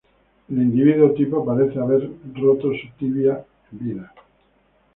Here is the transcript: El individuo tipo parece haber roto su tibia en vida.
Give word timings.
El 0.49 0.57
individuo 0.59 1.11
tipo 1.11 1.45
parece 1.45 1.77
haber 1.79 2.09
roto 2.33 2.71
su 2.73 2.89
tibia 2.97 3.45
en 3.71 3.77
vida. 3.79 4.11